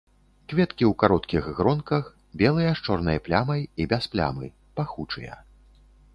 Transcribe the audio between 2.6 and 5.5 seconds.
з чорнай плямай і без плямы, пахучыя.